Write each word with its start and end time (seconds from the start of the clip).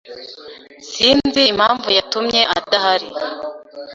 Sinzi 0.91 1.41
impamvu 1.53 1.87
yatumye 1.97 2.41
adahari. 2.57 3.07